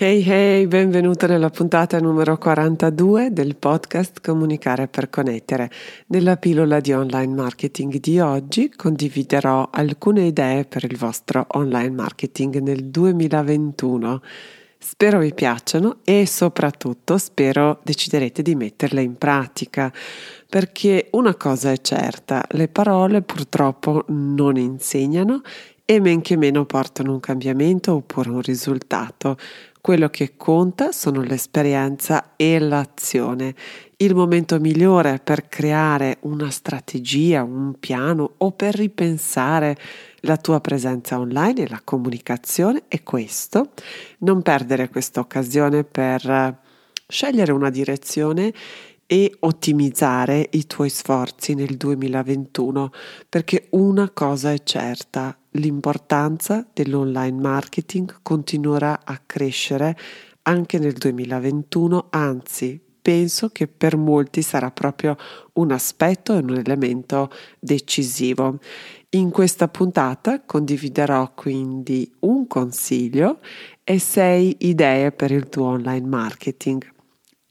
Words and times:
Hey 0.00 0.22
hey, 0.24 0.68
benvenuto 0.68 1.26
nella 1.26 1.50
puntata 1.50 1.98
numero 1.98 2.38
42 2.38 3.32
del 3.32 3.56
podcast 3.56 4.20
Comunicare 4.20 4.86
per 4.86 5.10
connettere. 5.10 5.68
Nella 6.06 6.36
pillola 6.36 6.78
di 6.78 6.92
online 6.92 7.34
marketing 7.34 7.98
di 7.98 8.20
oggi 8.20 8.70
condividerò 8.70 9.70
alcune 9.72 10.26
idee 10.26 10.66
per 10.66 10.84
il 10.84 10.96
vostro 10.96 11.44
online 11.48 11.90
marketing 11.90 12.60
nel 12.60 12.84
2021. 12.84 14.22
Spero 14.78 15.18
vi 15.18 15.34
piacciono 15.34 15.96
e 16.04 16.26
soprattutto 16.26 17.18
spero 17.18 17.80
deciderete 17.82 18.40
di 18.42 18.54
metterle 18.54 19.02
in 19.02 19.16
pratica, 19.16 19.92
perché 20.48 21.08
una 21.10 21.34
cosa 21.34 21.72
è 21.72 21.80
certa, 21.80 22.44
le 22.50 22.68
parole 22.68 23.22
purtroppo 23.22 24.04
non 24.10 24.58
insegnano 24.58 25.42
e 25.90 26.00
men 26.00 26.20
che 26.20 26.36
meno 26.36 26.66
portano 26.66 27.12
un 27.12 27.20
cambiamento 27.20 27.94
oppure 27.94 28.28
un 28.28 28.42
risultato. 28.42 29.38
Quello 29.80 30.08
che 30.08 30.36
conta 30.36 30.92
sono 30.92 31.22
l'esperienza 31.22 32.32
e 32.36 32.58
l'azione. 32.58 33.54
Il 33.96 34.14
momento 34.14 34.58
migliore 34.58 35.20
per 35.22 35.48
creare 35.48 36.18
una 36.22 36.50
strategia, 36.50 37.42
un 37.42 37.74
piano 37.78 38.34
o 38.38 38.52
per 38.52 38.74
ripensare 38.74 39.76
la 40.22 40.36
tua 40.36 40.60
presenza 40.60 41.18
online 41.18 41.62
e 41.62 41.68
la 41.68 41.80
comunicazione 41.82 42.82
è 42.88 43.02
questo. 43.02 43.70
Non 44.18 44.42
perdere 44.42 44.88
questa 44.88 45.20
occasione 45.20 45.84
per 45.84 46.60
scegliere 47.06 47.52
una 47.52 47.70
direzione 47.70 48.52
e 49.10 49.34
ottimizzare 49.40 50.46
i 50.50 50.66
tuoi 50.66 50.90
sforzi 50.90 51.54
nel 51.54 51.78
2021 51.78 52.90
perché 53.26 53.68
una 53.70 54.10
cosa 54.10 54.52
è 54.52 54.62
certa, 54.62 55.34
l'importanza 55.52 56.66
dell'online 56.70 57.40
marketing 57.40 58.18
continuerà 58.20 59.00
a 59.04 59.18
crescere 59.24 59.96
anche 60.42 60.78
nel 60.78 60.92
2021, 60.92 62.08
anzi 62.10 62.78
penso 63.00 63.48
che 63.48 63.66
per 63.66 63.96
molti 63.96 64.42
sarà 64.42 64.70
proprio 64.70 65.16
un 65.54 65.72
aspetto 65.72 66.34
e 66.34 66.42
un 66.42 66.56
elemento 66.56 67.30
decisivo. 67.58 68.58
In 69.10 69.30
questa 69.30 69.68
puntata 69.68 70.42
condividerò 70.44 71.32
quindi 71.34 72.12
un 72.20 72.46
consiglio 72.46 73.38
e 73.82 73.98
sei 73.98 74.54
idee 74.60 75.12
per 75.12 75.30
il 75.30 75.48
tuo 75.48 75.64
online 75.68 76.06
marketing. 76.06 76.96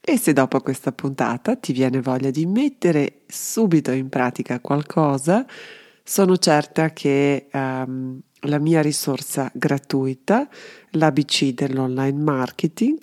E 0.09 0.17
se 0.17 0.31
dopo 0.31 0.61
questa 0.61 0.93
puntata 0.93 1.57
ti 1.57 1.73
viene 1.73 1.99
voglia 1.99 2.31
di 2.31 2.45
mettere 2.45 3.23
subito 3.27 3.91
in 3.91 4.07
pratica 4.07 4.61
qualcosa, 4.61 5.45
sono 6.01 6.37
certa 6.37 6.93
che 6.93 7.49
um, 7.51 8.17
la 8.43 8.57
mia 8.57 8.81
risorsa 8.81 9.51
gratuita, 9.53 10.47
l'ABC 10.91 11.47
dell'online 11.47 12.23
marketing, 12.23 12.99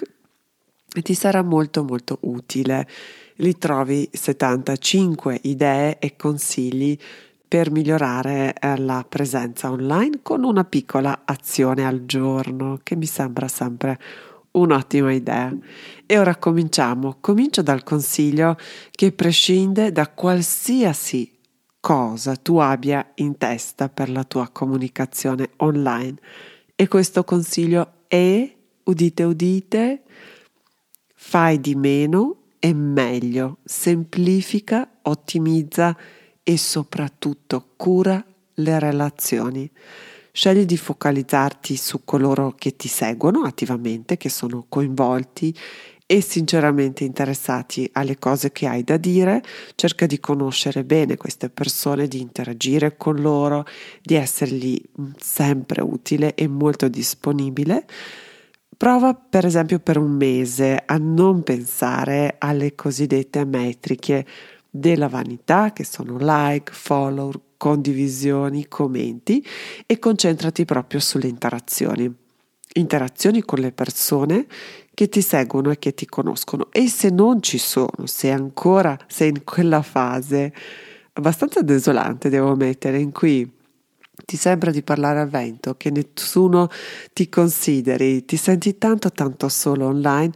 ti 1.03 1.13
sarà 1.13 1.43
molto 1.43 1.85
molto 1.85 2.21
utile. 2.23 2.89
Lì 3.35 3.59
trovi 3.59 4.09
75 4.11 5.41
idee 5.43 5.99
e 5.99 6.17
consigli 6.17 6.97
per 7.47 7.71
migliorare 7.71 8.55
eh, 8.59 8.79
la 8.79 9.05
presenza 9.07 9.71
online 9.71 10.21
con 10.23 10.43
una 10.43 10.65
piccola 10.65 11.25
azione 11.27 11.85
al 11.85 12.07
giorno, 12.07 12.81
che 12.83 12.97
mi 12.97 13.05
sembra 13.05 13.47
sempre 13.47 14.01
un'ottima 14.55 15.13
idea. 15.13 15.57
E 16.07 16.19
ora 16.19 16.37
cominciamo. 16.37 17.19
Comincio 17.21 17.63
dal 17.63 17.83
consiglio 17.83 18.57
che 18.91 19.13
prescinde 19.13 19.93
da 19.93 20.09
qualsiasi 20.09 21.31
cosa 21.81 22.35
tu 22.37 22.57
abbia 22.57 23.13
in 23.17 23.37
testa 23.37 23.91
per 23.91 24.09
la 24.09 24.25
tua 24.25 24.49
comunicazione 24.49 25.51
online. 25.57 26.17
E 26.75 26.89
questo 26.89 27.25
consiglio 27.25 28.05
è, 28.09 28.51
udite 28.85 29.23
udite, 29.23 30.03
fai 31.15 31.61
di 31.61 31.75
meno 31.75 32.45
e 32.59 32.73
meglio, 32.73 33.59
semplifica, 33.65 34.89
ottimizza 35.03 35.95
e 36.43 36.57
soprattutto 36.57 37.73
cura 37.77 38.25
le 38.55 38.79
relazioni. 38.79 39.71
Scegli 40.37 40.65
di 40.65 40.77
focalizzarti 40.77 41.77
su 41.77 42.01
coloro 42.03 42.57
che 42.59 42.75
ti 42.75 42.89
seguono 42.89 43.43
attivamente, 43.43 44.17
che 44.17 44.29
sono 44.29 44.67
coinvolti 44.69 45.57
e 46.05 46.21
sinceramente 46.21 47.05
interessati 47.05 47.89
alle 47.93 48.19
cose 48.19 48.51
che 48.51 48.67
hai 48.67 48.83
da 48.83 48.97
dire, 48.97 49.41
cerca 49.77 50.07
di 50.07 50.19
conoscere 50.19 50.83
bene 50.83 51.17
queste 51.17 51.51
persone, 51.51 52.09
di 52.09 52.21
interagire 52.21 52.97
con 52.97 53.15
loro, 53.21 53.65
di 54.03 54.17
essergli 54.17 54.77
mm, 55.01 55.13
sempre 55.19 55.83
utile 55.83 56.35
e 56.35 56.49
molto 56.49 56.89
disponibile. 56.89 57.87
Prova 58.77 59.15
per 59.15 59.47
esempio 59.47 59.79
per 59.79 59.99
un 59.99 60.17
mese 60.17 60.83
a 60.85 60.97
non 60.99 61.45
pensare 61.45 62.35
alle 62.41 62.75
cosiddette 62.75 63.45
metriche 63.45 64.27
della 64.69 65.07
vanità 65.07 65.73
che 65.73 65.85
sono 65.85 66.17
like, 66.19 66.73
follow, 66.73 67.31
condivisioni, 67.65 68.69
commenti 68.69 69.43
e 69.87 69.99
concentrati 69.99 70.67
proprio 70.67 71.01
sulle 71.01 71.29
interazioni. 71.29 72.15
Interazioni 72.75 73.43
con 73.43 73.59
le 73.61 73.73
persone 73.73 74.45
che 74.93 75.09
ti 75.09 75.23
seguono 75.23 75.71
e 75.71 75.79
che 75.79 75.95
ti 75.95 76.05
conoscono 76.05 76.69
e 76.71 76.89
se 76.91 77.09
non 77.09 77.41
ci 77.41 77.57
sono, 77.57 78.05
se 78.05 78.31
ancora 78.31 78.99
sei 79.07 79.31
in 79.31 79.45
quella 79.45 79.81
fase 79.81 80.53
abbastanza 81.15 81.63
desolante, 81.63 82.29
devo 82.29 82.55
mettere, 82.55 82.99
in 82.99 83.13
cui 83.13 83.51
ti 84.27 84.37
sembra 84.37 84.71
di 84.71 84.83
parlare 84.83 85.21
al 85.21 85.31
vento, 85.31 85.75
che 85.79 85.91
nessuno 85.91 86.69
ti 87.15 87.31
consideri, 87.31 88.27
ti 88.27 88.37
senti 88.37 88.77
tanto 88.77 89.11
tanto 89.11 89.49
solo 89.49 89.87
online, 89.87 90.33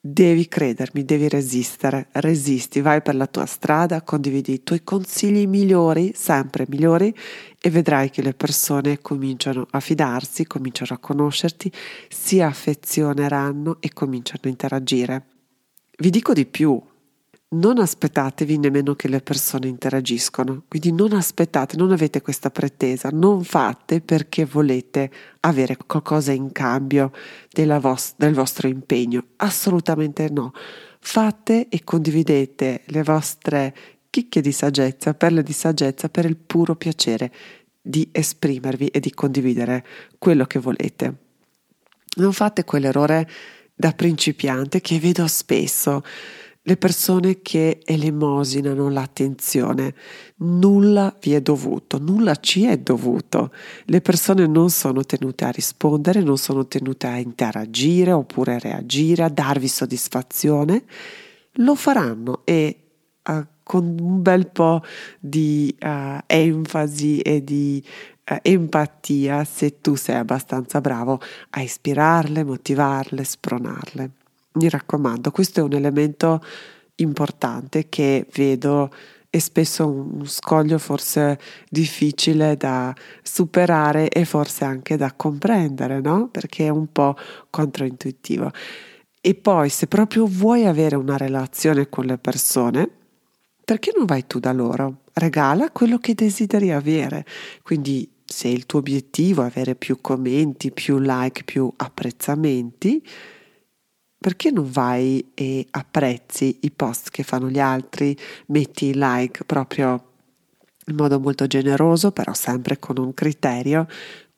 Devi 0.00 0.46
credermi, 0.46 1.04
devi 1.04 1.28
resistere, 1.28 2.06
resisti, 2.12 2.80
vai 2.80 3.02
per 3.02 3.16
la 3.16 3.26
tua 3.26 3.46
strada, 3.46 4.02
condividi 4.02 4.52
i 4.52 4.62
tuoi 4.62 4.84
consigli 4.84 5.44
migliori, 5.48 6.12
sempre 6.14 6.66
migliori, 6.68 7.12
e 7.60 7.68
vedrai 7.68 8.08
che 8.08 8.22
le 8.22 8.32
persone 8.32 9.00
cominciano 9.00 9.66
a 9.68 9.80
fidarsi, 9.80 10.46
cominciano 10.46 10.94
a 10.94 10.98
conoscerti, 10.98 11.72
si 12.08 12.40
affezioneranno 12.40 13.78
e 13.80 13.92
cominciano 13.92 14.42
a 14.44 14.48
interagire. 14.48 15.26
Vi 15.98 16.10
dico 16.10 16.32
di 16.32 16.46
più, 16.46 16.80
non 17.50 17.78
aspettatevi 17.78 18.58
nemmeno 18.58 18.94
che 18.94 19.08
le 19.08 19.20
persone 19.20 19.68
interagiscono, 19.68 20.64
quindi 20.68 20.92
non 20.92 21.12
aspettate, 21.12 21.76
non 21.76 21.92
avete 21.92 22.20
questa 22.20 22.50
pretesa, 22.50 23.08
non 23.10 23.42
fate 23.42 24.02
perché 24.02 24.44
volete 24.44 25.10
avere 25.40 25.76
qualcosa 25.86 26.32
in 26.32 26.52
cambio 26.52 27.12
vos- 27.80 28.14
del 28.16 28.34
vostro 28.34 28.68
impegno, 28.68 29.28
assolutamente 29.36 30.28
no. 30.28 30.52
Fate 31.00 31.68
e 31.68 31.84
condividete 31.84 32.82
le 32.86 33.02
vostre 33.02 33.74
chicche 34.10 34.42
di 34.42 34.52
saggezza, 34.52 35.14
perle 35.14 35.42
di 35.42 35.52
saggezza 35.52 36.08
per 36.10 36.26
il 36.26 36.36
puro 36.36 36.76
piacere 36.76 37.32
di 37.80 38.08
esprimervi 38.12 38.88
e 38.88 39.00
di 39.00 39.12
condividere 39.14 39.86
quello 40.18 40.44
che 40.44 40.58
volete. 40.58 41.14
Non 42.16 42.32
fate 42.34 42.64
quell'errore 42.64 43.26
da 43.74 43.92
principiante 43.92 44.80
che 44.80 44.98
vedo 44.98 45.26
spesso 45.28 46.02
le 46.68 46.76
persone 46.76 47.40
che 47.40 47.80
elemosinano 47.82 48.90
l'attenzione. 48.90 49.94
Nulla 50.40 51.16
vi 51.18 51.32
è 51.32 51.40
dovuto, 51.40 51.98
nulla 51.98 52.34
ci 52.36 52.64
è 52.64 52.76
dovuto. 52.76 53.50
Le 53.84 54.02
persone 54.02 54.46
non 54.46 54.68
sono 54.68 55.02
tenute 55.02 55.46
a 55.46 55.50
rispondere, 55.50 56.20
non 56.20 56.36
sono 56.36 56.66
tenute 56.66 57.06
a 57.06 57.16
interagire 57.16 58.12
oppure 58.12 58.58
reagire, 58.58 59.22
a 59.22 59.30
darvi 59.30 59.66
soddisfazione. 59.66 60.84
Lo 61.52 61.74
faranno 61.74 62.42
e 62.44 62.76
uh, 63.26 63.46
con 63.62 63.96
un 63.98 64.20
bel 64.20 64.50
po' 64.50 64.82
di 65.18 65.74
uh, 65.80 66.18
enfasi 66.26 67.20
e 67.20 67.42
di 67.42 67.82
uh, 68.30 68.36
empatia 68.42 69.42
se 69.44 69.80
tu 69.80 69.94
sei 69.94 70.16
abbastanza 70.16 70.82
bravo 70.82 71.18
a 71.50 71.62
ispirarle, 71.62 72.44
motivarle, 72.44 73.24
spronarle 73.24 74.10
mi 74.52 74.68
raccomando, 74.68 75.30
questo 75.30 75.60
è 75.60 75.62
un 75.62 75.72
elemento 75.72 76.40
importante 76.96 77.88
che 77.88 78.26
vedo 78.34 78.90
e 79.30 79.40
spesso 79.40 79.86
un 79.86 80.26
scoglio 80.26 80.78
forse 80.78 81.38
difficile 81.68 82.56
da 82.56 82.94
superare 83.22 84.08
e 84.08 84.24
forse 84.24 84.64
anche 84.64 84.96
da 84.96 85.12
comprendere, 85.12 86.00
no? 86.00 86.28
Perché 86.28 86.66
è 86.66 86.70
un 86.70 86.90
po' 86.90 87.14
controintuitivo. 87.50 88.50
E 89.20 89.34
poi 89.34 89.68
se 89.68 89.86
proprio 89.86 90.26
vuoi 90.26 90.64
avere 90.64 90.96
una 90.96 91.16
relazione 91.16 91.88
con 91.88 92.06
le 92.06 92.16
persone, 92.16 92.88
perché 93.64 93.92
non 93.94 94.06
vai 94.06 94.26
tu 94.26 94.38
da 94.38 94.52
loro? 94.52 95.02
Regala 95.12 95.70
quello 95.70 95.98
che 95.98 96.14
desideri 96.14 96.72
avere. 96.72 97.26
Quindi 97.62 98.10
se 98.24 98.48
il 98.48 98.64
tuo 98.64 98.78
obiettivo 98.78 99.42
è 99.42 99.46
avere 99.46 99.74
più 99.74 100.00
commenti, 100.00 100.70
più 100.70 100.98
like, 100.98 101.44
più 101.44 101.70
apprezzamenti, 101.76 103.04
perché 104.18 104.50
non 104.50 104.70
vai 104.70 105.30
e 105.34 105.66
apprezzi 105.70 106.58
i 106.62 106.70
post 106.70 107.10
che 107.10 107.22
fanno 107.22 107.48
gli 107.48 107.60
altri, 107.60 108.16
metti 108.46 108.92
like 108.94 109.44
proprio 109.44 110.04
in 110.86 110.96
modo 110.96 111.20
molto 111.20 111.46
generoso, 111.46 112.10
però 112.10 112.32
sempre 112.32 112.78
con 112.78 112.98
un 112.98 113.14
criterio, 113.14 113.86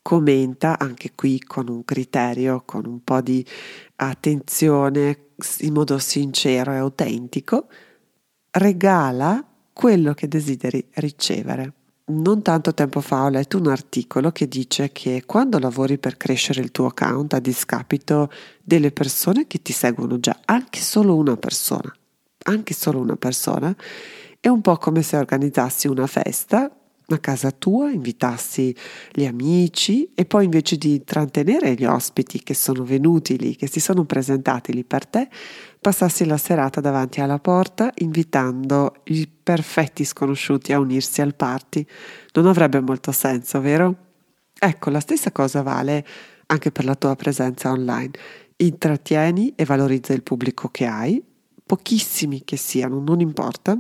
commenta 0.02 0.78
anche 0.78 1.12
qui 1.14 1.40
con 1.40 1.68
un 1.68 1.84
criterio, 1.84 2.62
con 2.64 2.86
un 2.86 3.02
po' 3.02 3.20
di 3.20 3.44
attenzione, 3.96 5.28
in 5.60 5.72
modo 5.72 5.98
sincero 5.98 6.72
e 6.72 6.76
autentico, 6.76 7.68
regala 8.50 9.44
quello 9.72 10.12
che 10.12 10.28
desideri 10.28 10.84
ricevere. 10.94 11.79
Non 12.10 12.42
tanto 12.42 12.74
tempo 12.74 13.00
fa 13.00 13.22
ho 13.22 13.28
letto 13.28 13.56
un 13.56 13.68
articolo 13.68 14.32
che 14.32 14.48
dice 14.48 14.90
che 14.90 15.22
quando 15.24 15.60
lavori 15.60 15.96
per 15.96 16.16
crescere 16.16 16.60
il 16.60 16.72
tuo 16.72 16.86
account 16.86 17.34
a 17.34 17.38
discapito 17.38 18.28
delle 18.60 18.90
persone 18.90 19.46
che 19.46 19.62
ti 19.62 19.72
seguono 19.72 20.18
già, 20.18 20.40
anche 20.46 20.80
solo 20.80 21.14
una 21.14 21.36
persona, 21.36 21.94
anche 22.46 22.74
solo 22.74 22.98
una 22.98 23.14
persona, 23.14 23.74
è 24.40 24.48
un 24.48 24.60
po' 24.60 24.76
come 24.76 25.02
se 25.02 25.18
organizzassi 25.18 25.86
una 25.86 26.08
festa 26.08 26.74
a 27.06 27.18
casa 27.18 27.52
tua, 27.52 27.90
invitassi 27.90 28.74
gli 29.12 29.24
amici 29.24 30.10
e 30.12 30.24
poi 30.24 30.44
invece 30.44 30.76
di 30.76 31.04
trattenere 31.04 31.74
gli 31.74 31.84
ospiti 31.84 32.42
che 32.42 32.54
sono 32.54 32.82
venuti 32.82 33.38
lì, 33.38 33.54
che 33.54 33.68
si 33.68 33.78
sono 33.78 34.04
presentati 34.04 34.72
lì 34.72 34.82
per 34.82 35.06
te, 35.06 35.28
passassi 35.80 36.26
la 36.26 36.36
serata 36.36 36.80
davanti 36.80 37.20
alla 37.20 37.38
porta 37.38 37.90
invitando 37.96 38.96
i 39.04 39.26
perfetti 39.28 40.04
sconosciuti 40.04 40.72
a 40.72 40.78
unirsi 40.78 41.22
al 41.22 41.34
party. 41.34 41.84
Non 42.34 42.46
avrebbe 42.46 42.80
molto 42.80 43.12
senso, 43.12 43.60
vero? 43.60 43.94
Ecco, 44.58 44.90
la 44.90 45.00
stessa 45.00 45.32
cosa 45.32 45.62
vale 45.62 46.06
anche 46.46 46.70
per 46.70 46.84
la 46.84 46.94
tua 46.94 47.16
presenza 47.16 47.70
online. 47.70 48.10
Intrattieni 48.56 49.54
e 49.56 49.64
valorizza 49.64 50.12
il 50.12 50.22
pubblico 50.22 50.68
che 50.68 50.84
hai, 50.84 51.22
pochissimi 51.64 52.44
che 52.44 52.56
siano, 52.56 53.00
non 53.00 53.20
importa 53.20 53.78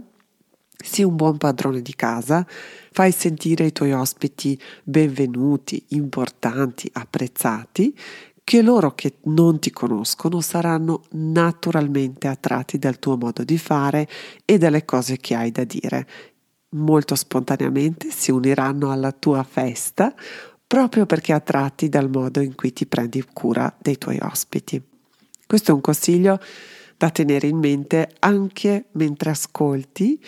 Sii 0.82 1.04
un 1.04 1.14
buon 1.14 1.36
padrone 1.36 1.82
di 1.82 1.94
casa, 1.94 2.46
fai 2.90 3.12
sentire 3.12 3.66
i 3.66 3.72
tuoi 3.72 3.92
ospiti 3.92 4.58
benvenuti, 4.82 5.84
importanti, 5.88 6.88
apprezzati, 6.90 7.94
che 8.50 8.62
loro 8.62 8.96
che 8.96 9.18
non 9.26 9.60
ti 9.60 9.70
conoscono 9.70 10.40
saranno 10.40 11.02
naturalmente 11.10 12.26
attratti 12.26 12.80
dal 12.80 12.98
tuo 12.98 13.16
modo 13.16 13.44
di 13.44 13.56
fare 13.56 14.08
e 14.44 14.58
dalle 14.58 14.84
cose 14.84 15.18
che 15.18 15.36
hai 15.36 15.52
da 15.52 15.62
dire. 15.62 16.04
Molto 16.70 17.14
spontaneamente 17.14 18.10
si 18.10 18.32
uniranno 18.32 18.90
alla 18.90 19.12
tua 19.12 19.44
festa 19.44 20.12
proprio 20.66 21.06
perché 21.06 21.32
attratti 21.32 21.88
dal 21.88 22.10
modo 22.10 22.40
in 22.40 22.56
cui 22.56 22.72
ti 22.72 22.86
prendi 22.86 23.24
cura 23.32 23.72
dei 23.80 23.98
tuoi 23.98 24.18
ospiti. 24.20 24.82
Questo 25.46 25.70
è 25.70 25.74
un 25.74 25.80
consiglio 25.80 26.40
da 26.96 27.10
tenere 27.10 27.46
in 27.46 27.58
mente 27.58 28.16
anche 28.18 28.86
mentre 28.94 29.30
ascolti 29.30 30.20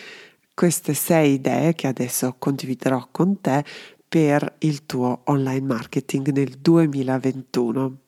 queste 0.54 0.94
sei 0.94 1.32
idee 1.32 1.74
che 1.74 1.88
adesso 1.88 2.36
condividerò 2.38 3.08
con 3.10 3.40
te 3.40 3.64
per 4.08 4.54
il 4.58 4.86
tuo 4.86 5.22
online 5.24 5.66
marketing 5.66 6.28
nel 6.28 6.50
2021. 6.60 8.01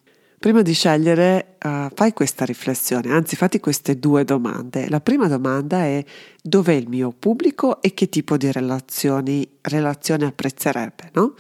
Prima 0.45 0.61
di 0.61 0.75
scegliere, 0.75 1.57
uh, 1.65 1.89
fai 1.95 2.13
questa 2.13 2.45
riflessione, 2.45 3.11
anzi 3.11 3.35
fatti 3.35 3.61
queste 3.61 3.99
due 3.99 4.25
domande. 4.25 4.91
La 4.91 5.01
prima 5.01 5.27
domanda 5.27 5.85
è 5.85 6.05
dov'è 6.43 6.75
il 6.75 6.87
mio 6.87 7.15
pubblico 7.19 7.81
e 7.81 7.95
che 7.95 8.11
tipo 8.11 8.37
di 8.37 8.53
relazioni, 8.53 9.49
relazione 9.63 10.27
apprezzerebbe, 10.27 11.13
no? 11.15 11.33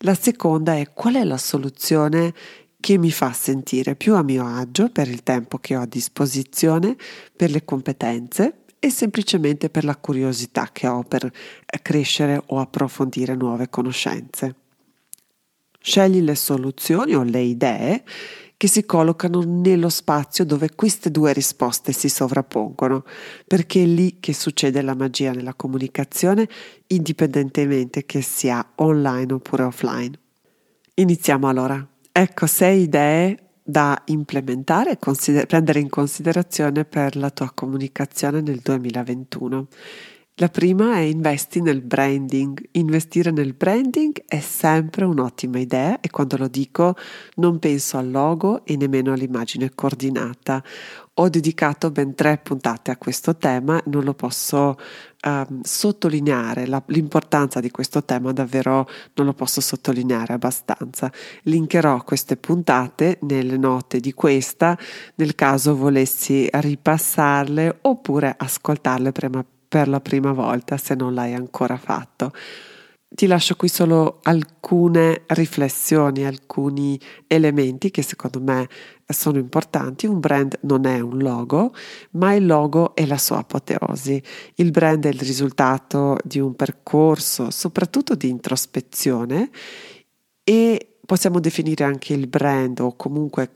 La 0.00 0.12
seconda 0.12 0.76
è 0.76 0.92
qual 0.92 1.14
è 1.14 1.24
la 1.24 1.38
soluzione 1.38 2.34
che 2.78 2.98
mi 2.98 3.10
fa 3.10 3.32
sentire 3.32 3.96
più 3.96 4.16
a 4.16 4.22
mio 4.22 4.44
agio 4.44 4.90
per 4.90 5.08
il 5.08 5.22
tempo 5.22 5.56
che 5.56 5.74
ho 5.74 5.80
a 5.80 5.86
disposizione, 5.86 6.94
per 7.34 7.50
le 7.50 7.64
competenze 7.64 8.64
e 8.78 8.90
semplicemente 8.90 9.70
per 9.70 9.84
la 9.84 9.96
curiosità 9.96 10.68
che 10.70 10.86
ho 10.86 11.02
per 11.04 11.32
crescere 11.80 12.38
o 12.48 12.58
approfondire 12.60 13.34
nuove 13.34 13.70
conoscenze. 13.70 14.56
Scegli 15.82 16.22
le 16.22 16.36
soluzioni 16.36 17.14
o 17.14 17.22
le 17.22 17.40
idee 17.40 18.04
che 18.56 18.68
si 18.68 18.86
collocano 18.86 19.42
nello 19.44 19.88
spazio 19.88 20.44
dove 20.44 20.70
queste 20.76 21.10
due 21.10 21.32
risposte 21.32 21.90
si 21.90 22.08
sovrappongono, 22.08 23.02
perché 23.44 23.82
è 23.82 23.86
lì 23.86 24.20
che 24.20 24.32
succede 24.32 24.82
la 24.82 24.94
magia 24.94 25.32
nella 25.32 25.54
comunicazione, 25.54 26.48
indipendentemente 26.86 28.06
che 28.06 28.20
sia 28.20 28.64
online 28.76 29.32
oppure 29.32 29.64
offline. 29.64 30.16
Iniziamo 30.94 31.48
allora. 31.48 31.84
Ecco 32.12 32.46
sei 32.46 32.82
idee 32.82 33.36
da 33.64 34.00
implementare 34.06 34.92
e 34.92 34.98
consider- 34.98 35.46
prendere 35.46 35.80
in 35.80 35.88
considerazione 35.88 36.84
per 36.84 37.16
la 37.16 37.30
tua 37.30 37.50
comunicazione 37.52 38.40
nel 38.42 38.60
2021. 38.62 39.66
La 40.36 40.48
prima 40.48 40.94
è 40.94 41.00
investi 41.00 41.60
nel 41.60 41.82
branding. 41.82 42.68
Investire 42.72 43.30
nel 43.30 43.52
branding 43.52 44.24
è 44.26 44.40
sempre 44.40 45.04
un'ottima 45.04 45.58
idea 45.58 46.00
e 46.00 46.08
quando 46.08 46.38
lo 46.38 46.48
dico 46.48 46.96
non 47.34 47.58
penso 47.58 47.98
al 47.98 48.10
logo 48.10 48.64
e 48.64 48.76
nemmeno 48.76 49.12
all'immagine 49.12 49.70
coordinata. 49.74 50.64
Ho 51.16 51.28
dedicato 51.28 51.90
ben 51.90 52.14
tre 52.14 52.38
puntate 52.38 52.90
a 52.90 52.96
questo 52.96 53.36
tema, 53.36 53.78
non 53.84 54.04
lo 54.04 54.14
posso 54.14 54.78
um, 55.26 55.60
sottolineare, 55.62 56.66
la, 56.66 56.82
l'importanza 56.86 57.60
di 57.60 57.70
questo 57.70 58.02
tema 58.02 58.32
davvero 58.32 58.88
non 59.14 59.26
lo 59.26 59.34
posso 59.34 59.60
sottolineare 59.60 60.32
abbastanza. 60.32 61.12
Linkerò 61.42 62.02
queste 62.04 62.38
puntate 62.38 63.18
nelle 63.20 63.58
note 63.58 64.00
di 64.00 64.14
questa 64.14 64.78
nel 65.16 65.34
caso 65.34 65.76
volessi 65.76 66.48
ripassarle 66.50 67.80
oppure 67.82 68.34
ascoltarle 68.34 69.12
prima 69.12 69.44
per 69.72 69.88
la 69.88 70.02
prima 70.02 70.32
volta 70.32 70.76
se 70.76 70.94
non 70.94 71.14
l'hai 71.14 71.32
ancora 71.32 71.78
fatto. 71.78 72.30
Ti 73.08 73.26
lascio 73.26 73.56
qui 73.56 73.68
solo 73.68 74.18
alcune 74.24 75.22
riflessioni, 75.28 76.26
alcuni 76.26 77.00
elementi 77.26 77.90
che 77.90 78.02
secondo 78.02 78.38
me 78.42 78.68
sono 79.06 79.38
importanti. 79.38 80.06
Un 80.06 80.20
brand 80.20 80.58
non 80.64 80.84
è 80.84 81.00
un 81.00 81.16
logo, 81.16 81.72
ma 82.12 82.34
il 82.34 82.44
logo 82.44 82.94
è 82.94 83.06
la 83.06 83.16
sua 83.16 83.38
apoteosi. 83.38 84.22
Il 84.56 84.72
brand 84.72 85.06
è 85.06 85.08
il 85.08 85.20
risultato 85.20 86.18
di 86.22 86.38
un 86.38 86.54
percorso, 86.54 87.50
soprattutto 87.50 88.14
di 88.14 88.28
introspezione 88.28 89.48
e 90.44 90.96
possiamo 91.06 91.40
definire 91.40 91.84
anche 91.84 92.12
il 92.12 92.26
brand 92.26 92.78
o 92.80 92.94
comunque 92.94 93.48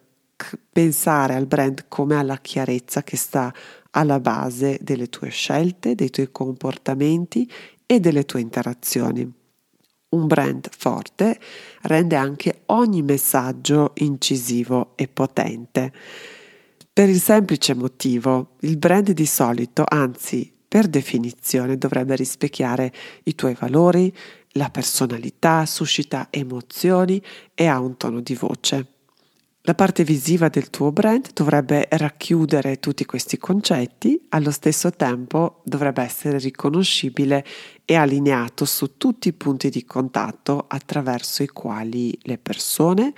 pensare 0.72 1.34
al 1.34 1.46
brand 1.46 1.84
come 1.88 2.16
alla 2.16 2.38
chiarezza 2.38 3.02
che 3.02 3.18
sta 3.18 3.52
alla 3.96 4.20
base 4.20 4.78
delle 4.82 5.08
tue 5.08 5.30
scelte, 5.30 5.94
dei 5.94 6.10
tuoi 6.10 6.30
comportamenti 6.30 7.50
e 7.86 7.98
delle 7.98 8.24
tue 8.24 8.40
interazioni. 8.40 9.30
Un 10.08 10.26
brand 10.26 10.68
forte 10.76 11.38
rende 11.82 12.14
anche 12.14 12.62
ogni 12.66 13.02
messaggio 13.02 13.92
incisivo 13.94 14.92
e 14.96 15.08
potente. 15.08 15.92
Per 16.92 17.08
il 17.08 17.20
semplice 17.20 17.74
motivo, 17.74 18.56
il 18.60 18.76
brand 18.76 19.10
di 19.10 19.26
solito, 19.26 19.84
anzi 19.86 20.52
per 20.68 20.88
definizione, 20.88 21.78
dovrebbe 21.78 22.16
rispecchiare 22.16 22.92
i 23.24 23.34
tuoi 23.34 23.54
valori, 23.58 24.14
la 24.52 24.70
personalità, 24.70 25.66
suscita 25.66 26.28
emozioni 26.30 27.22
e 27.54 27.66
ha 27.66 27.80
un 27.80 27.96
tono 27.96 28.20
di 28.20 28.34
voce. 28.34 28.95
La 29.66 29.74
parte 29.74 30.04
visiva 30.04 30.48
del 30.48 30.70
tuo 30.70 30.92
brand 30.92 31.32
dovrebbe 31.32 31.88
racchiudere 31.90 32.78
tutti 32.78 33.04
questi 33.04 33.36
concetti, 33.36 34.26
allo 34.28 34.52
stesso 34.52 34.92
tempo 34.92 35.60
dovrebbe 35.64 36.04
essere 36.04 36.38
riconoscibile 36.38 37.44
e 37.84 37.96
allineato 37.96 38.64
su 38.64 38.96
tutti 38.96 39.26
i 39.26 39.32
punti 39.32 39.68
di 39.68 39.84
contatto 39.84 40.66
attraverso 40.68 41.42
i 41.42 41.48
quali 41.48 42.16
le 42.22 42.38
persone, 42.38 43.12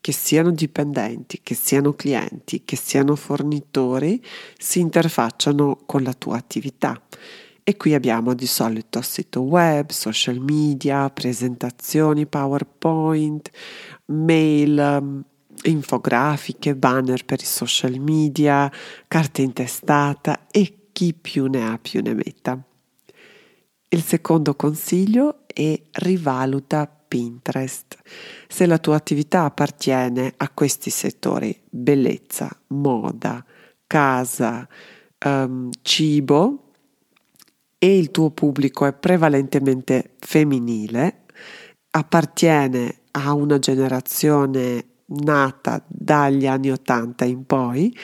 che 0.00 0.10
siano 0.10 0.50
dipendenti, 0.50 1.38
che 1.40 1.54
siano 1.54 1.92
clienti, 1.92 2.64
che 2.64 2.74
siano 2.74 3.14
fornitori, 3.14 4.20
si 4.58 4.80
interfacciano 4.80 5.82
con 5.86 6.02
la 6.02 6.14
tua 6.14 6.36
attività. 6.36 7.00
E 7.62 7.76
qui 7.76 7.94
abbiamo 7.94 8.34
di 8.34 8.48
solito 8.48 9.00
sito 9.02 9.42
web, 9.42 9.90
social 9.90 10.40
media, 10.40 11.08
presentazioni, 11.10 12.26
PowerPoint, 12.26 13.50
mail, 14.06 15.30
infografiche, 15.62 16.74
banner 16.74 17.24
per 17.24 17.40
i 17.40 17.44
social 17.44 17.98
media, 17.98 18.70
carte 19.08 19.42
in 19.42 19.52
testata 19.52 20.46
e 20.50 20.88
chi 20.92 21.14
più 21.14 21.46
ne 21.46 21.66
ha 21.66 21.78
più 21.78 22.02
ne 22.02 22.14
metta. 22.14 22.62
Il 23.88 24.02
secondo 24.02 24.54
consiglio 24.54 25.46
è 25.46 25.80
rivaluta 25.92 26.86
Pinterest. 26.86 27.98
Se 28.48 28.64
la 28.64 28.78
tua 28.78 28.96
attività 28.96 29.44
appartiene 29.44 30.32
a 30.36 30.48
questi 30.48 30.88
settori, 30.88 31.60
bellezza, 31.68 32.48
moda, 32.68 33.44
casa, 33.86 34.66
um, 35.26 35.68
cibo, 35.82 36.72
e 37.76 37.98
il 37.98 38.12
tuo 38.12 38.30
pubblico 38.30 38.86
è 38.86 38.92
prevalentemente 38.92 40.14
femminile, 40.20 41.24
appartiene 41.90 43.00
a 43.10 43.34
una 43.34 43.58
generazione 43.58 44.91
nata 45.20 45.82
dagli 45.86 46.46
anni 46.46 46.70
80 46.70 47.24
in 47.24 47.44
poi, 47.44 47.96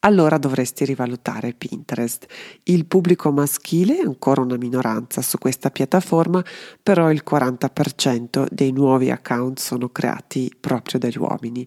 allora 0.00 0.38
dovresti 0.38 0.84
rivalutare 0.84 1.54
Pinterest. 1.54 2.26
Il 2.64 2.86
pubblico 2.86 3.32
maschile 3.32 3.98
è 3.98 4.04
ancora 4.04 4.42
una 4.42 4.56
minoranza 4.56 5.22
su 5.22 5.38
questa 5.38 5.70
piattaforma, 5.70 6.44
però 6.82 7.10
il 7.10 7.22
40% 7.28 8.46
dei 8.50 8.70
nuovi 8.70 9.10
account 9.10 9.58
sono 9.58 9.88
creati 9.88 10.52
proprio 10.58 11.00
dagli 11.00 11.18
uomini. 11.18 11.66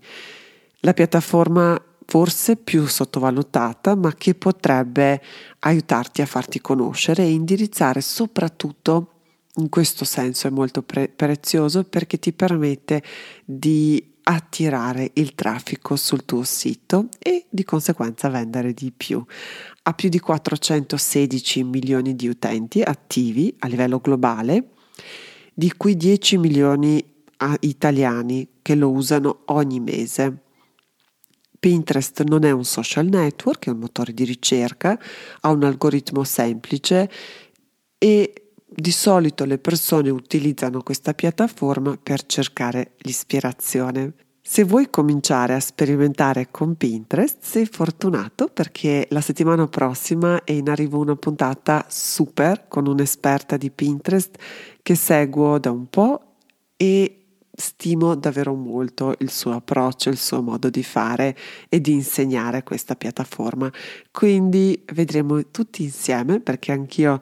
La 0.79 0.93
piattaforma 0.93 1.81
forse 2.05 2.55
più 2.57 2.87
sottovalutata, 2.87 3.95
ma 3.95 4.13
che 4.13 4.35
potrebbe 4.35 5.21
aiutarti 5.59 6.21
a 6.21 6.25
farti 6.25 6.59
conoscere 6.59 7.23
e 7.23 7.31
indirizzare 7.31 8.01
soprattutto 8.01 9.07
in 9.55 9.67
questo 9.69 10.05
senso 10.05 10.47
è 10.47 10.49
molto 10.49 10.81
pre- 10.81 11.09
prezioso 11.09 11.83
perché 11.83 12.19
ti 12.19 12.31
permette 12.31 13.03
di 13.43 14.10
attirare 14.23 15.11
il 15.13 15.35
traffico 15.35 15.95
sul 15.95 16.25
tuo 16.25 16.43
sito 16.43 17.09
e 17.19 17.45
di 17.49 17.63
conseguenza 17.63 18.29
vendere 18.29 18.73
di 18.73 18.91
più. 18.91 19.23
Ha 19.83 19.93
più 19.93 20.09
di 20.09 20.19
416 20.19 21.63
milioni 21.63 22.15
di 22.15 22.27
utenti 22.27 22.81
attivi 22.81 23.53
a 23.59 23.67
livello 23.67 23.99
globale, 23.99 24.69
di 25.53 25.73
cui 25.75 25.95
10 25.95 26.37
milioni 26.37 27.03
italiani 27.61 28.47
che 28.61 28.75
lo 28.75 28.91
usano 28.91 29.41
ogni 29.45 29.79
mese. 29.79 30.37
Pinterest 31.59 32.23
non 32.23 32.43
è 32.43 32.51
un 32.51 32.63
social 32.65 33.05
network, 33.05 33.67
è 33.67 33.69
un 33.69 33.79
motore 33.79 34.13
di 34.13 34.23
ricerca, 34.23 34.99
ha 35.41 35.49
un 35.49 35.63
algoritmo 35.63 36.23
semplice 36.23 37.09
e 37.97 38.40
di 38.73 38.91
solito 38.91 39.43
le 39.43 39.57
persone 39.57 40.09
utilizzano 40.09 40.81
questa 40.81 41.13
piattaforma 41.13 41.97
per 42.01 42.25
cercare 42.25 42.93
l'ispirazione. 42.99 44.13
Se 44.41 44.63
vuoi 44.63 44.89
cominciare 44.89 45.53
a 45.53 45.59
sperimentare 45.59 46.47
con 46.49 46.75
Pinterest, 46.75 47.37
sei 47.41 47.65
fortunato 47.65 48.47
perché 48.47 49.07
la 49.09 49.21
settimana 49.21 49.67
prossima 49.67 50.43
è 50.43 50.53
in 50.53 50.69
arrivo 50.69 50.99
una 50.99 51.15
puntata 51.15 51.85
super 51.89 52.67
con 52.67 52.87
un'esperta 52.87 53.57
di 53.57 53.69
Pinterest 53.69 54.37
che 54.81 54.95
seguo 54.95 55.59
da 55.59 55.69
un 55.69 55.87
po' 55.87 56.35
e 56.75 57.17
stimo 57.53 58.15
davvero 58.15 58.55
molto 58.55 59.13
il 59.19 59.29
suo 59.29 59.51
approccio, 59.51 60.09
il 60.09 60.17
suo 60.17 60.41
modo 60.41 60.69
di 60.69 60.83
fare 60.83 61.37
e 61.69 61.79
di 61.79 61.91
insegnare 61.91 62.63
questa 62.63 62.95
piattaforma. 62.95 63.71
Quindi 64.11 64.83
vedremo 64.93 65.39
tutti 65.51 65.83
insieme 65.83 66.39
perché 66.39 66.71
anch'io 66.71 67.19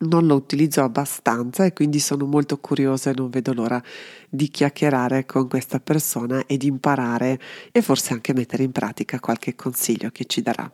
non 0.00 0.26
lo 0.26 0.34
utilizzo 0.34 0.82
abbastanza 0.82 1.64
e 1.64 1.72
quindi 1.72 2.00
sono 2.00 2.26
molto 2.26 2.58
curiosa 2.58 3.10
e 3.10 3.14
non 3.16 3.30
vedo 3.30 3.52
l'ora 3.52 3.82
di 4.28 4.48
chiacchierare 4.48 5.24
con 5.24 5.48
questa 5.48 5.78
persona 5.78 6.44
e 6.46 6.56
di 6.56 6.66
imparare 6.66 7.38
e 7.70 7.80
forse 7.80 8.12
anche 8.12 8.34
mettere 8.34 8.64
in 8.64 8.72
pratica 8.72 9.20
qualche 9.20 9.54
consiglio 9.54 10.10
che 10.10 10.24
ci 10.24 10.42
darà. 10.42 10.70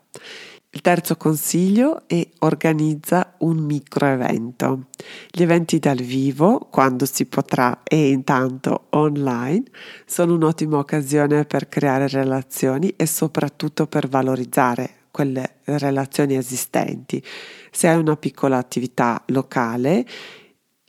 Il 0.72 0.82
terzo 0.82 1.16
consiglio 1.16 2.06
è 2.06 2.24
organizza 2.40 3.34
un 3.38 3.58
micro 3.58 4.06
evento. 4.06 4.86
Gli 5.28 5.42
eventi 5.42 5.80
dal 5.80 5.98
vivo, 5.98 6.68
quando 6.70 7.06
si 7.06 7.26
potrà 7.26 7.82
e 7.82 8.10
intanto 8.10 8.86
online, 8.90 9.64
sono 10.06 10.34
un'ottima 10.34 10.78
occasione 10.78 11.44
per 11.44 11.68
creare 11.68 12.06
relazioni 12.06 12.94
e 12.96 13.06
soprattutto 13.06 13.88
per 13.88 14.08
valorizzare 14.08 15.00
quelle 15.11 15.57
relazioni 15.64 16.37
esistenti. 16.37 17.23
Se 17.71 17.88
hai 17.88 17.99
una 17.99 18.17
piccola 18.17 18.57
attività 18.57 19.23
locale, 19.26 20.07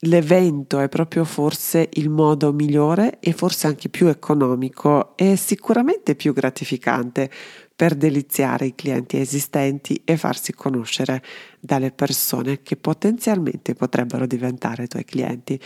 l'evento 0.06 0.80
è 0.80 0.90
proprio 0.90 1.26
forse 1.26 1.90
il 1.94 2.10
modo 2.10 2.54
migliore 2.54 3.20
e 3.20 3.34
forse 3.34 3.68
anche 3.68 3.90
più 3.90 4.08
economico 4.08 5.16
e 5.16 5.36
sicuramente 5.36 6.16
più 6.16 6.34
gratificante 6.34 7.30
per 7.76 7.96
deliziare 7.96 8.68
i 8.68 8.76
clienti 8.76 9.18
esistenti 9.18 10.02
e 10.06 10.18
farsi 10.18 10.54
conoscere 10.54 11.24
dalle 11.60 11.92
persone 11.92 12.62
che 12.62 12.78
potenzialmente 12.78 13.74
potrebbero 13.74 14.28
diventare 14.28 14.88
tuoi 14.88 15.06
clienti. 15.06 15.60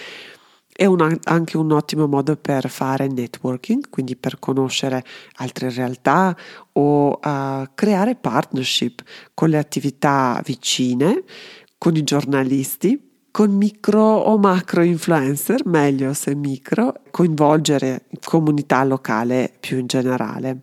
È 0.77 0.84
una, 0.86 1.10
anche 1.24 1.55
un 1.55 1.72
ottimo 1.72 2.05
modo 2.05 2.36
per 2.36 2.70
fare 2.70 3.08
networking, 3.08 3.89
quindi 3.89 4.17
per 4.17 4.39
conoscere 4.39 5.05
altre 5.36 5.70
realtà 5.70 6.36
o 6.74 7.12
uh, 7.12 7.65
creare 7.74 8.15
partnership 8.15 9.01
con 9.34 9.48
le 9.48 9.58
attività 9.58 10.41
vicine, 10.44 11.24
con 11.77 11.96
i 11.96 12.03
giornalisti, 12.03 13.22
con 13.32 13.51
micro 13.51 14.01
o 14.01 14.38
macro 14.38 14.84
influencer, 14.84 15.65
meglio 15.65 16.13
se 16.13 16.36
micro, 16.36 16.94
coinvolgere 17.10 18.08
comunità 18.25 18.84
locale 18.84 19.53
più 19.58 19.77
in 19.77 19.88
generale. 19.88 20.60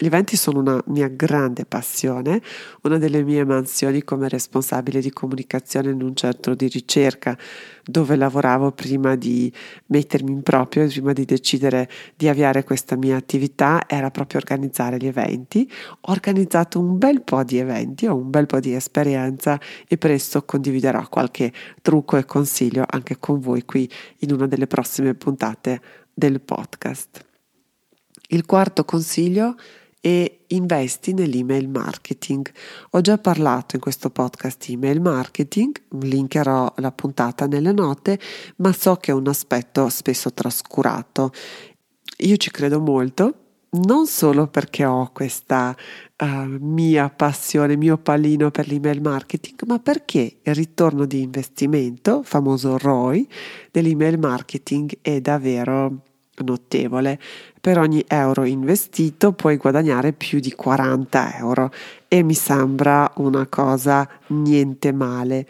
Gli 0.00 0.06
eventi 0.06 0.36
sono 0.36 0.60
una 0.60 0.80
mia 0.86 1.08
grande 1.08 1.64
passione, 1.64 2.40
una 2.82 2.98
delle 2.98 3.24
mie 3.24 3.44
mansioni 3.44 4.04
come 4.04 4.28
responsabile 4.28 5.00
di 5.00 5.10
comunicazione 5.10 5.90
in 5.90 6.00
un 6.02 6.14
centro 6.14 6.54
di 6.54 6.68
ricerca 6.68 7.36
dove 7.82 8.14
lavoravo 8.14 8.70
prima 8.70 9.16
di 9.16 9.52
mettermi 9.86 10.30
in 10.30 10.42
proprio, 10.42 10.86
prima 10.86 11.12
di 11.12 11.24
decidere 11.24 11.90
di 12.14 12.28
avviare 12.28 12.62
questa 12.62 12.94
mia 12.94 13.16
attività, 13.16 13.86
era 13.88 14.12
proprio 14.12 14.38
organizzare 14.38 14.98
gli 14.98 15.08
eventi. 15.08 15.68
Ho 16.02 16.12
organizzato 16.12 16.78
un 16.78 16.96
bel 16.96 17.22
po' 17.22 17.42
di 17.42 17.58
eventi, 17.58 18.06
ho 18.06 18.14
un 18.14 18.30
bel 18.30 18.46
po' 18.46 18.60
di 18.60 18.74
esperienza 18.74 19.58
e 19.88 19.98
presto 19.98 20.44
condividerò 20.44 21.08
qualche 21.08 21.52
trucco 21.82 22.16
e 22.18 22.24
consiglio 22.24 22.84
anche 22.88 23.18
con 23.18 23.40
voi 23.40 23.64
qui 23.64 23.90
in 24.18 24.30
una 24.30 24.46
delle 24.46 24.68
prossime 24.68 25.14
puntate 25.14 25.80
del 26.14 26.40
podcast. 26.40 27.26
Il 28.28 28.46
quarto 28.46 28.84
consiglio 28.84 29.56
e 30.00 30.44
investi 30.48 31.12
nell'email 31.12 31.68
marketing. 31.68 32.50
Ho 32.90 33.00
già 33.00 33.18
parlato 33.18 33.76
in 33.76 33.80
questo 33.80 34.10
podcast 34.10 34.66
di 34.66 34.74
email 34.74 35.00
marketing, 35.00 35.80
linkerò 36.00 36.72
la 36.76 36.92
puntata 36.92 37.46
nelle 37.46 37.72
note, 37.72 38.18
ma 38.56 38.72
so 38.72 38.96
che 38.96 39.10
è 39.10 39.14
un 39.14 39.28
aspetto 39.28 39.88
spesso 39.88 40.32
trascurato. 40.32 41.32
Io 42.18 42.36
ci 42.36 42.50
credo 42.50 42.80
molto, 42.80 43.34
non 43.70 44.06
solo 44.06 44.46
perché 44.46 44.84
ho 44.84 45.10
questa 45.12 45.76
uh, 46.18 46.26
mia 46.26 47.10
passione, 47.10 47.76
mio 47.76 47.98
pallino 47.98 48.50
per 48.50 48.66
l'email 48.66 49.00
marketing, 49.02 49.64
ma 49.66 49.78
perché 49.78 50.38
il 50.42 50.54
ritorno 50.54 51.04
di 51.04 51.20
investimento, 51.20 52.22
famoso 52.22 52.78
ROI, 52.78 53.28
dell'email 53.70 54.18
marketing 54.18 54.98
è 55.02 55.20
davvero 55.20 56.04
notevole. 56.42 57.18
Per 57.60 57.78
ogni 57.78 58.04
euro 58.06 58.44
investito 58.44 59.32
puoi 59.32 59.56
guadagnare 59.56 60.12
più 60.12 60.40
di 60.40 60.52
40 60.52 61.36
euro 61.36 61.70
e 62.08 62.22
mi 62.22 62.34
sembra 62.34 63.10
una 63.16 63.46
cosa 63.46 64.08
niente 64.28 64.92
male. 64.92 65.46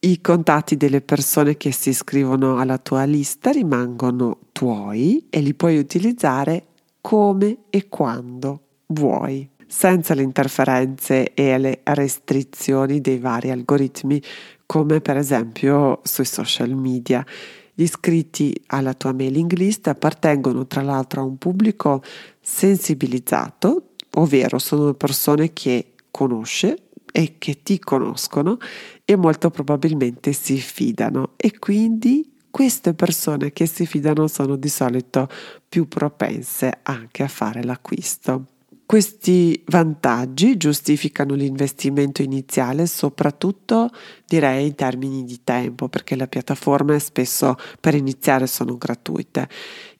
I 0.00 0.20
contatti 0.20 0.76
delle 0.76 1.00
persone 1.00 1.56
che 1.56 1.72
si 1.72 1.88
iscrivono 1.88 2.58
alla 2.58 2.76
tua 2.76 3.04
lista 3.04 3.50
rimangono 3.50 4.38
tuoi 4.52 5.28
e 5.30 5.40
li 5.40 5.54
puoi 5.54 5.78
utilizzare 5.78 6.66
come 7.00 7.64
e 7.70 7.88
quando 7.88 8.60
vuoi, 8.88 9.48
senza 9.66 10.14
le 10.14 10.22
interferenze 10.22 11.32
e 11.32 11.56
le 11.58 11.80
restrizioni 11.84 13.00
dei 13.00 13.18
vari 13.18 13.50
algoritmi, 13.50 14.22
come 14.66 15.00
per 15.00 15.16
esempio 15.16 16.00
sui 16.02 16.24
social 16.24 16.74
media. 16.74 17.24
Gli 17.74 17.82
iscritti 17.82 18.54
alla 18.66 18.94
tua 18.94 19.12
mailing 19.12 19.52
list 19.54 19.88
appartengono 19.88 20.66
tra 20.66 20.80
l'altro 20.82 21.20
a 21.20 21.24
un 21.24 21.36
pubblico 21.38 22.02
sensibilizzato, 22.40 23.90
ovvero 24.14 24.58
sono 24.60 24.94
persone 24.94 25.52
che 25.52 25.94
conosce 26.10 26.90
e 27.10 27.34
che 27.38 27.62
ti 27.62 27.80
conoscono 27.80 28.58
e 29.04 29.16
molto 29.16 29.50
probabilmente 29.50 30.32
si 30.32 30.56
fidano 30.58 31.32
e 31.36 31.58
quindi 31.58 32.32
queste 32.48 32.94
persone 32.94 33.52
che 33.52 33.66
si 33.66 33.84
fidano 33.86 34.28
sono 34.28 34.54
di 34.54 34.68
solito 34.68 35.28
più 35.68 35.88
propense 35.88 36.78
anche 36.82 37.24
a 37.24 37.28
fare 37.28 37.64
l'acquisto. 37.64 38.53
Questi 38.86 39.62
vantaggi 39.68 40.58
giustificano 40.58 41.34
l'investimento 41.34 42.20
iniziale, 42.20 42.86
soprattutto 42.86 43.88
direi 44.26 44.66
in 44.66 44.74
termini 44.74 45.24
di 45.24 45.40
tempo, 45.42 45.88
perché 45.88 46.16
le 46.16 46.28
piattaforme 46.28 46.98
spesso 46.98 47.56
per 47.80 47.94
iniziare 47.94 48.46
sono 48.46 48.76
gratuite. 48.76 49.48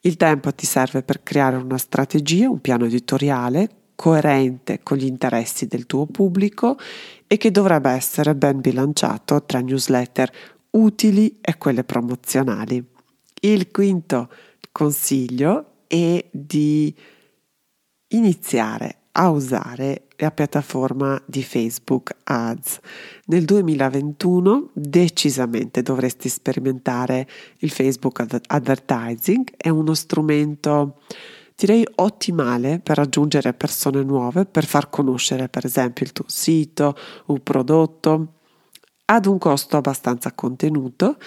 Il 0.01 0.17
tempo 0.17 0.53
ti 0.53 0.67
serve 0.67 1.01
per 1.01 1.23
creare 1.23 1.55
una 1.55 1.79
strategia, 1.79 2.47
un 2.47 2.61
piano 2.61 2.85
editoriale 2.85 3.69
coerente 3.95 4.81
con 4.83 4.97
gli 4.97 5.05
interessi 5.05 5.67
del 5.67 5.87
tuo 5.87 6.05
pubblico 6.05 6.77
e 7.25 7.37
che 7.37 7.49
dovrebbe 7.49 7.89
essere 7.89 8.35
ben 8.35 8.61
bilanciato 8.61 9.43
tra 9.45 9.61
newsletter 9.61 10.31
utili 10.71 11.39
e 11.41 11.57
quelle 11.57 11.83
promozionali. 11.83 12.83
Il 13.41 13.71
quinto 13.71 14.29
consiglio 14.71 15.71
è 15.87 16.23
di 16.29 16.93
iniziare 18.09 18.99
a 19.13 19.29
usare 19.29 20.07
la 20.17 20.31
piattaforma 20.31 21.21
di 21.25 21.43
Facebook 21.43 22.15
Ads. 22.23 22.79
Nel 23.25 23.45
2021 23.45 24.71
decisamente 24.73 25.81
dovresti 25.81 26.29
sperimentare 26.29 27.27
il 27.59 27.69
Facebook 27.69 28.25
Advertising, 28.47 29.53
è 29.57 29.69
uno 29.69 29.93
strumento 29.93 30.99
direi 31.55 31.87
ottimale 31.95 32.79
per 32.79 32.97
raggiungere 32.97 33.53
persone 33.53 34.03
nuove, 34.03 34.45
per 34.45 34.65
far 34.65 34.89
conoscere 34.89 35.47
per 35.47 35.65
esempio 35.65 36.05
il 36.05 36.11
tuo 36.11 36.25
sito, 36.27 36.95
un 37.27 37.41
prodotto 37.41 38.33
ad 39.05 39.25
un 39.25 39.37
costo 39.37 39.77
abbastanza 39.77 40.33
contenuto 40.33 41.17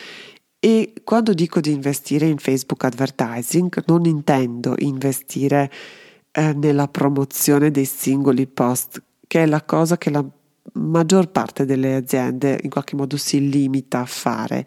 e 0.59 0.93
quando 1.05 1.33
dico 1.33 1.61
di 1.61 1.73
investire 1.73 2.27
in 2.27 2.39
Facebook 2.39 2.85
Advertising 2.85 3.85
non 3.87 4.05
intendo 4.05 4.75
investire 4.79 5.71
eh, 6.33 6.53
nella 6.53 6.89
promozione 6.89 7.71
dei 7.71 7.85
singoli 7.85 8.47
post, 8.47 9.03
che 9.27 9.43
è 9.43 9.47
la 9.47 9.63
cosa 9.65 9.99
che 9.99 10.11
la 10.11 10.25
maggior 10.75 11.31
parte 11.31 11.65
delle 11.65 11.95
aziende 11.95 12.59
in 12.63 12.71
qualche 12.71 12.97
modo 12.97 13.17
si 13.17 13.49
limita 13.49 14.01
a 14.01 14.07
fare. 14.07 14.67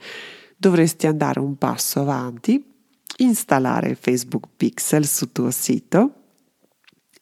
Dovresti 0.58 1.08
andare 1.08 1.40
un 1.40 1.58
passo 1.58 2.02
avanti, 2.02 2.64
installare 3.18 3.90
il 3.90 3.98
Facebook 4.00 4.48
Pixel 4.56 5.06
sul 5.06 5.32
tuo 5.32 5.52
sito, 5.52 6.14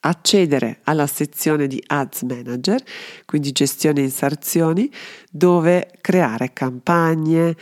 accedere 0.02 0.80
alla 0.84 1.08
sezione 1.08 1.68
di 1.68 1.82
Ads 1.86 2.22
Manager, 2.24 2.82
quindi 3.26 3.52
gestione 3.52 4.02
inserzioni, 4.02 4.90
dove 5.30 5.92
creare 6.02 6.54
campagne, 6.54 7.56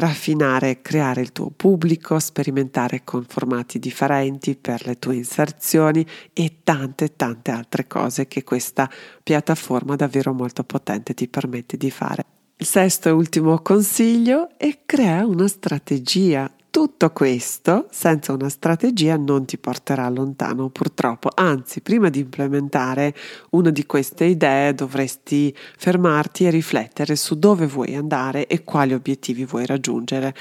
raffinare, 0.00 0.82
creare 0.82 1.20
il 1.20 1.30
tuo 1.30 1.50
pubblico, 1.54 2.18
sperimentare 2.18 3.02
con 3.04 3.24
formati 3.28 3.78
differenti 3.78 4.56
per 4.56 4.84
le 4.86 4.98
tue 4.98 5.14
inserzioni 5.14 6.04
e 6.32 6.60
tante 6.64 7.14
tante 7.14 7.50
altre 7.50 7.86
cose 7.86 8.26
che 8.26 8.42
questa 8.42 8.90
piattaforma 9.22 9.94
davvero 9.94 10.32
molto 10.32 10.64
potente 10.64 11.14
ti 11.14 11.28
permette 11.28 11.76
di 11.76 11.90
fare. 11.90 12.24
Il 12.56 12.66
sesto 12.66 13.08
e 13.08 13.12
ultimo 13.12 13.60
consiglio 13.60 14.50
è 14.58 14.80
crea 14.84 15.24
una 15.24 15.48
strategia 15.48 16.50
tutto 16.70 17.10
questo 17.10 17.88
senza 17.90 18.32
una 18.32 18.48
strategia 18.48 19.16
non 19.16 19.44
ti 19.44 19.58
porterà 19.58 20.08
lontano 20.08 20.70
purtroppo, 20.70 21.28
anzi 21.34 21.80
prima 21.80 22.08
di 22.08 22.20
implementare 22.20 23.14
una 23.50 23.70
di 23.70 23.84
queste 23.86 24.24
idee 24.24 24.72
dovresti 24.74 25.54
fermarti 25.76 26.46
e 26.46 26.50
riflettere 26.50 27.16
su 27.16 27.38
dove 27.38 27.66
vuoi 27.66 27.96
andare 27.96 28.46
e 28.46 28.62
quali 28.62 28.94
obiettivi 28.94 29.44
vuoi 29.44 29.66
raggiungere 29.66 30.34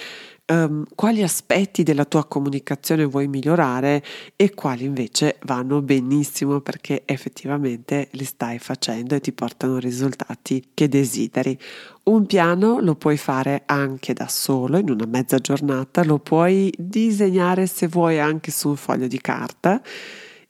um, 0.49 0.83
quali 0.95 1.23
aspetti 1.23 1.83
della 1.83 2.05
tua 2.05 2.25
comunicazione 2.25 3.05
vuoi 3.05 3.27
migliorare 3.27 4.03
e 4.35 4.53
quali 4.53 4.83
invece 4.83 5.37
vanno 5.43 5.81
benissimo 5.81 6.59
perché 6.59 7.03
effettivamente 7.05 8.09
li 8.11 8.25
stai 8.25 8.59
facendo 8.59 9.15
e 9.15 9.21
ti 9.21 9.31
portano 9.31 9.77
risultati 9.77 10.69
che 10.73 10.89
desideri. 10.89 11.57
Un 12.03 12.25
piano 12.25 12.79
lo 12.79 12.95
puoi 12.95 13.17
fare 13.17 13.63
anche 13.65 14.13
da 14.13 14.27
solo 14.27 14.77
in 14.77 14.89
una 14.89 15.05
mezza 15.05 15.37
giornata, 15.37 16.03
lo 16.03 16.19
puoi 16.19 16.73
disegnare 16.77 17.67
se 17.67 17.87
vuoi 17.87 18.19
anche 18.19 18.51
su 18.51 18.69
un 18.69 18.75
foglio 18.75 19.07
di 19.07 19.21
carta. 19.21 19.81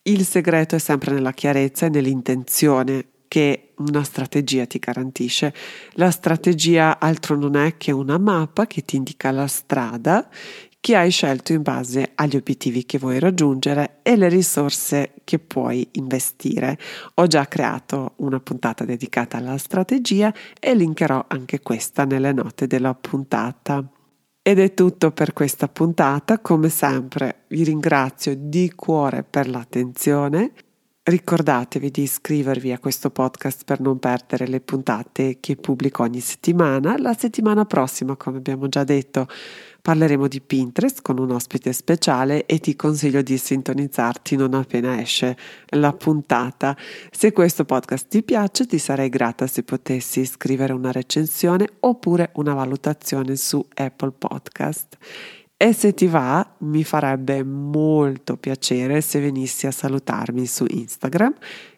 Il 0.03 0.25
segreto 0.25 0.75
è 0.75 0.79
sempre 0.79 1.13
nella 1.13 1.33
chiarezza 1.33 1.85
e 1.85 1.89
nell'intenzione 1.89 3.05
che 3.27 3.68
una 3.79 4.03
strategia 4.03 4.65
ti 4.65 4.79
garantisce. 4.79 5.53
La 5.93 6.11
strategia 6.11 6.99
altro 6.99 7.35
non 7.35 7.55
è 7.55 7.77
che 7.77 7.91
una 7.91 8.17
mappa 8.17 8.67
che 8.67 8.83
ti 8.83 8.95
indica 8.95 9.31
la 9.31 9.47
strada 9.47 10.29
che 10.81 10.95
hai 10.95 11.11
scelto 11.11 11.51
in 11.51 11.61
base 11.61 12.11
agli 12.15 12.37
obiettivi 12.37 12.85
che 12.85 12.97
vuoi 12.97 13.19
raggiungere 13.19 13.99
e 14.01 14.15
le 14.15 14.29
risorse 14.29 15.13
che 15.25 15.37
puoi 15.37 15.87
investire. 15.93 16.77
Ho 17.15 17.27
già 17.27 17.47
creato 17.47 18.13
una 18.17 18.39
puntata 18.39 18.85
dedicata 18.85 19.37
alla 19.37 19.57
strategia 19.57 20.33
e 20.57 20.73
linkerò 20.75 21.25
anche 21.27 21.59
questa 21.59 22.05
nelle 22.05 22.31
note 22.31 22.65
della 22.65 22.93
puntata. 22.93 23.83
Ed 24.41 24.57
è 24.57 24.73
tutto 24.73 25.11
per 25.11 25.33
questa 25.33 25.67
puntata, 25.67 26.39
come 26.39 26.69
sempre 26.69 27.43
vi 27.49 27.63
ringrazio 27.63 28.35
di 28.37 28.71
cuore 28.73 29.23
per 29.23 29.49
l'attenzione. 29.49 30.53
Ricordatevi 31.09 31.89
di 31.89 32.03
iscrivervi 32.03 32.71
a 32.71 32.77
questo 32.77 33.09
podcast 33.09 33.63
per 33.65 33.79
non 33.79 33.97
perdere 33.97 34.45
le 34.45 34.61
puntate 34.61 35.37
che 35.39 35.55
pubblico 35.55 36.03
ogni 36.03 36.19
settimana. 36.19 36.99
La 36.99 37.15
settimana 37.15 37.65
prossima, 37.65 38.15
come 38.15 38.37
abbiamo 38.37 38.69
già 38.69 38.83
detto, 38.83 39.27
parleremo 39.81 40.27
di 40.27 40.39
Pinterest 40.39 41.01
con 41.01 41.17
un 41.17 41.31
ospite 41.31 41.73
speciale 41.73 42.45
e 42.45 42.59
ti 42.59 42.75
consiglio 42.75 43.23
di 43.23 43.39
sintonizzarti 43.39 44.35
non 44.35 44.53
appena 44.53 45.01
esce 45.01 45.35
la 45.69 45.93
puntata. 45.93 46.77
Se 47.09 47.31
questo 47.31 47.65
podcast 47.65 48.07
ti 48.07 48.21
piace, 48.21 48.67
ti 48.67 48.77
sarei 48.77 49.09
grata 49.09 49.47
se 49.47 49.63
potessi 49.63 50.23
scrivere 50.27 50.73
una 50.73 50.91
recensione 50.91 51.67
oppure 51.79 52.29
una 52.35 52.53
valutazione 52.53 53.35
su 53.35 53.65
Apple 53.73 54.11
Podcast. 54.15 54.95
E 55.61 55.73
se 55.73 55.93
ti 55.93 56.07
va, 56.07 56.55
mi 56.59 56.85
farebbe 56.85 57.43
molto 57.43 58.37
piacere 58.37 59.01
se 59.01 59.19
venissi 59.19 59.67
a 59.67 59.71
salutarmi 59.71 60.45
su 60.45 60.65
Instagram, 60.65 61.33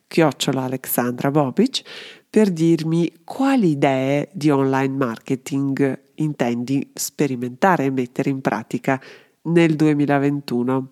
chiocciola 0.06 0.62
Alexandra 0.62 1.32
Bobic, 1.32 1.82
per 2.30 2.52
dirmi 2.52 3.12
quali 3.24 3.72
idee 3.72 4.30
di 4.34 4.52
online 4.52 4.96
marketing 4.96 6.00
intendi 6.16 6.92
sperimentare 6.94 7.86
e 7.86 7.90
mettere 7.90 8.30
in 8.30 8.42
pratica 8.42 9.02
nel 9.46 9.76
2021. 9.76 10.90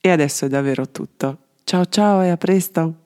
E 0.00 0.10
adesso 0.10 0.46
è 0.46 0.48
davvero 0.48 0.90
tutto. 0.90 1.38
Ciao 1.62 1.84
ciao 1.84 2.20
e 2.20 2.30
a 2.30 2.36
presto! 2.36 3.05